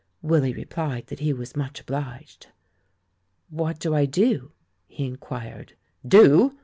Willy 0.23 0.51
replied 0.51 1.05
that 1.09 1.19
he 1.19 1.31
was 1.31 1.55
much 1.55 1.79
obliged. 1.79 2.47
"What 3.51 3.77
do 3.77 3.93
I 3.93 4.07
do?" 4.07 4.51
he 4.87 5.05
inquired. 5.05 5.73
"Do? 6.03 6.57